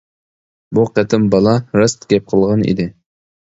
بۇ 0.77 0.85
قېتىم 0.95 1.27
بالا 1.35 1.53
راست 1.81 2.09
گەپ 2.15 2.27
قىلغان 2.33 2.65
ئىدى. 2.71 2.89